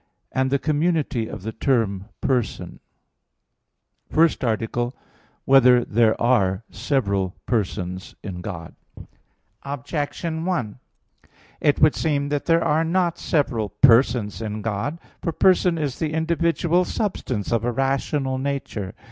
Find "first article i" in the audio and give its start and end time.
4.15-4.95